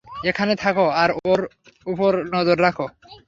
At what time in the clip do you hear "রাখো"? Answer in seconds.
2.65-2.85